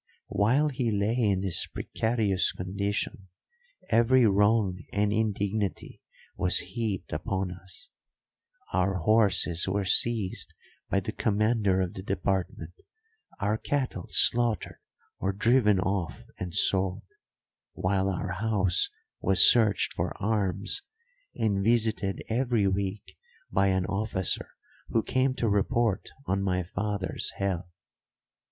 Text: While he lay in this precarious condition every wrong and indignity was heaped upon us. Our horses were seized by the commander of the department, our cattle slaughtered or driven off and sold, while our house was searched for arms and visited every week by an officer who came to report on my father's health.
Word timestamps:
While 0.29 0.69
he 0.69 0.89
lay 0.89 1.15
in 1.15 1.41
this 1.41 1.67
precarious 1.67 2.51
condition 2.53 3.27
every 3.89 4.25
wrong 4.25 4.81
and 4.91 5.13
indignity 5.13 6.01
was 6.35 6.57
heaped 6.57 7.13
upon 7.13 7.51
us. 7.51 7.91
Our 8.73 8.95
horses 8.95 9.67
were 9.67 9.85
seized 9.85 10.55
by 10.89 11.01
the 11.01 11.11
commander 11.11 11.81
of 11.81 11.93
the 11.93 12.01
department, 12.01 12.71
our 13.39 13.59
cattle 13.59 14.07
slaughtered 14.09 14.79
or 15.19 15.33
driven 15.33 15.79
off 15.79 16.23
and 16.39 16.51
sold, 16.51 17.03
while 17.73 18.09
our 18.09 18.31
house 18.31 18.89
was 19.19 19.47
searched 19.47 19.93
for 19.93 20.19
arms 20.19 20.81
and 21.35 21.63
visited 21.63 22.23
every 22.27 22.67
week 22.67 23.19
by 23.51 23.67
an 23.67 23.85
officer 23.85 24.49
who 24.89 25.03
came 25.03 25.35
to 25.35 25.47
report 25.47 26.09
on 26.25 26.41
my 26.41 26.63
father's 26.63 27.31
health. 27.35 27.69